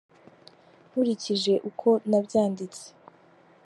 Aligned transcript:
nkurikije 0.89 1.53
uko 1.69 1.89
nabyanditse. 2.09 2.85